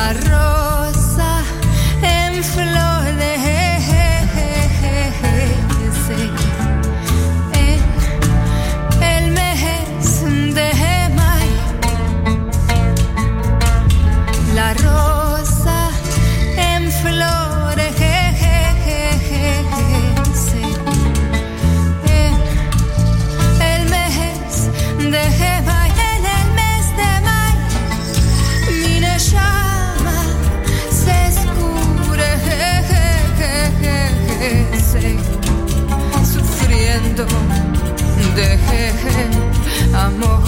la 0.00 0.12
ropa. 0.14 0.59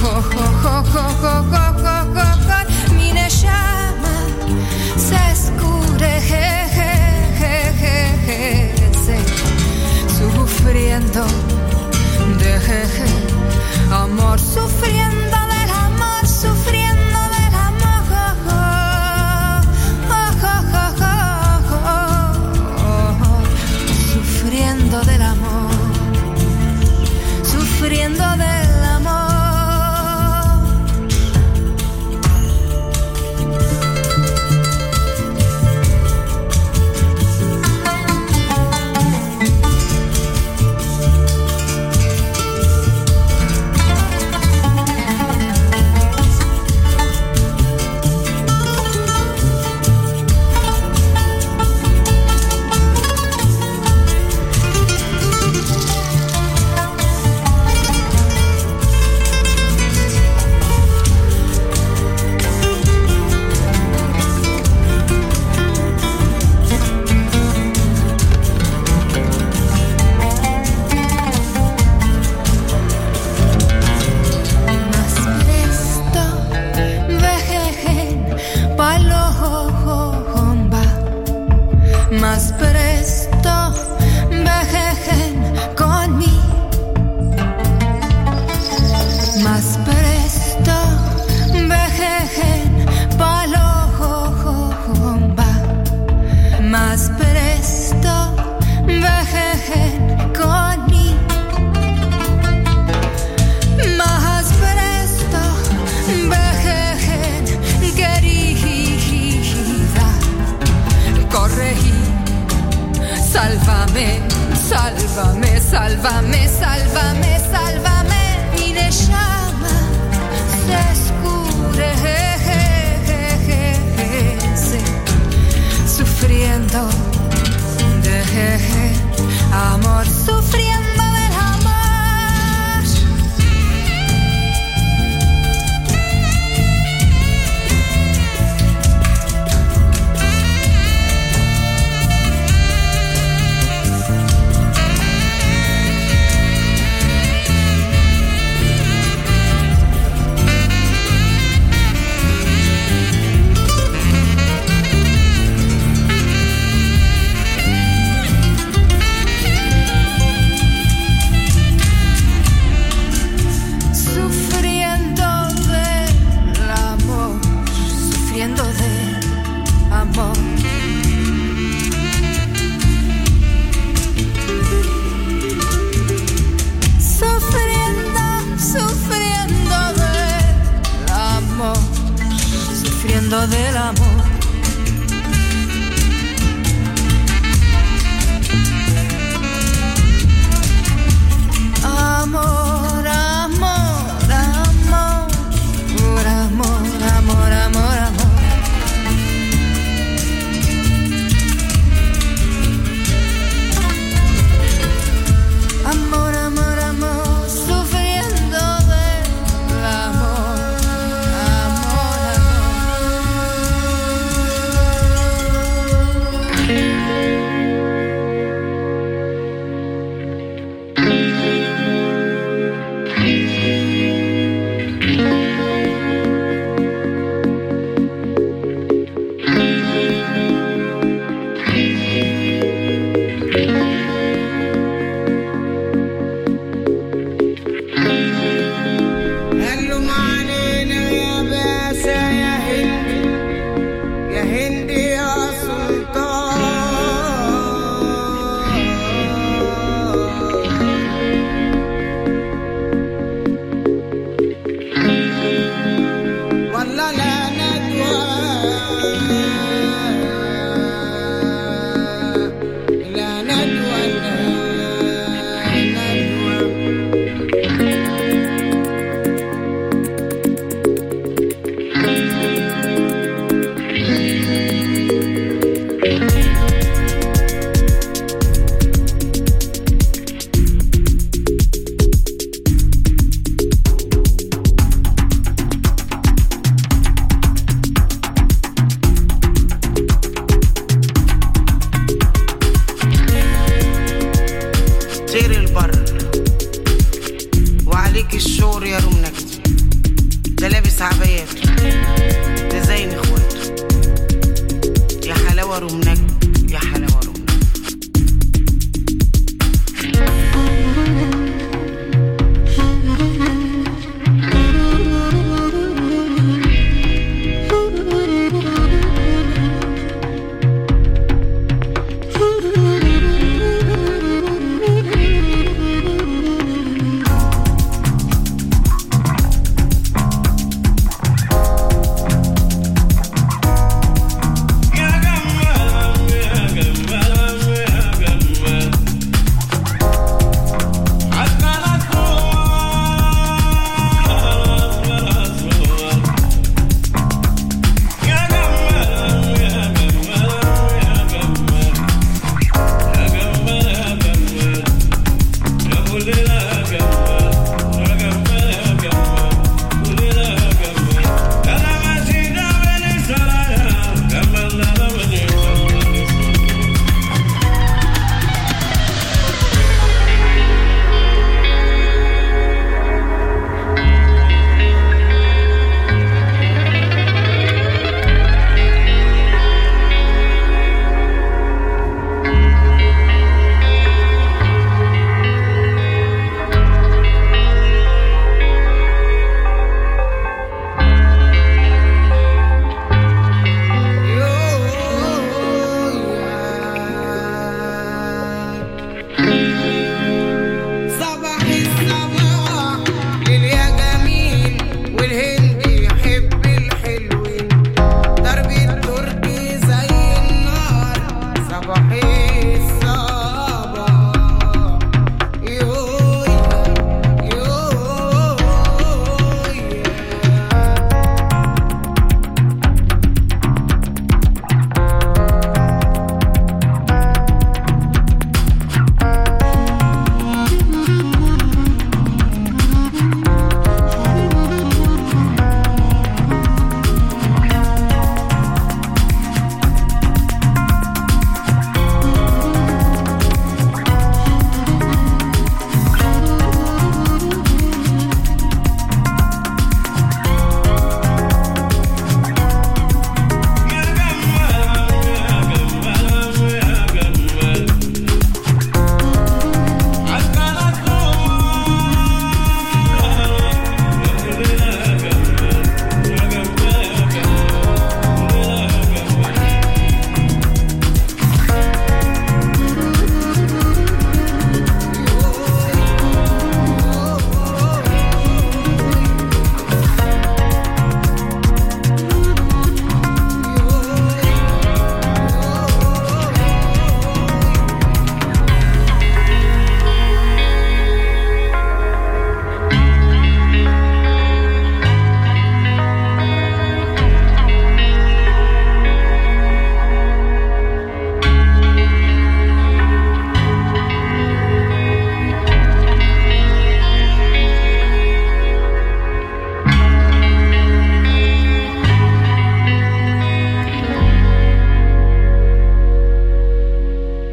Sufriendo, 0.03 0.33
deje 0.41 1.27
amor 1.29 1.53
sufriendo. 1.53 1.62